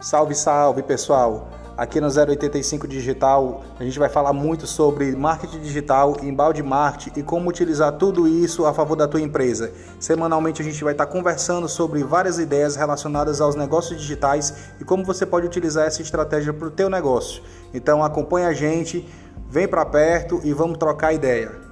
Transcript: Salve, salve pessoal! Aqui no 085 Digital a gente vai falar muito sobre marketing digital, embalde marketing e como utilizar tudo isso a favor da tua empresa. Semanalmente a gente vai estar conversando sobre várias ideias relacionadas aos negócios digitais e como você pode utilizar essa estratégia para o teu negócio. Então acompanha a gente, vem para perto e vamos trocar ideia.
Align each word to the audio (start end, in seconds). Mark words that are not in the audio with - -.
Salve, 0.00 0.34
salve 0.34 0.82
pessoal! 0.82 1.50
Aqui 1.76 2.00
no 2.00 2.06
085 2.06 2.88
Digital 2.88 3.62
a 3.78 3.84
gente 3.84 3.98
vai 3.98 4.08
falar 4.08 4.32
muito 4.32 4.66
sobre 4.66 5.14
marketing 5.14 5.60
digital, 5.60 6.16
embalde 6.22 6.62
marketing 6.62 7.20
e 7.20 7.22
como 7.22 7.50
utilizar 7.50 7.92
tudo 7.92 8.26
isso 8.26 8.64
a 8.64 8.72
favor 8.72 8.96
da 8.96 9.06
tua 9.06 9.20
empresa. 9.20 9.70
Semanalmente 9.98 10.62
a 10.62 10.64
gente 10.64 10.82
vai 10.82 10.94
estar 10.94 11.04
conversando 11.04 11.68
sobre 11.68 12.02
várias 12.02 12.38
ideias 12.38 12.76
relacionadas 12.76 13.42
aos 13.42 13.54
negócios 13.54 14.00
digitais 14.00 14.72
e 14.80 14.84
como 14.84 15.04
você 15.04 15.26
pode 15.26 15.46
utilizar 15.46 15.86
essa 15.86 16.00
estratégia 16.00 16.54
para 16.54 16.68
o 16.68 16.70
teu 16.70 16.88
negócio. 16.88 17.42
Então 17.74 18.02
acompanha 18.02 18.48
a 18.48 18.54
gente, 18.54 19.06
vem 19.50 19.68
para 19.68 19.84
perto 19.84 20.40
e 20.42 20.54
vamos 20.54 20.78
trocar 20.78 21.12
ideia. 21.12 21.69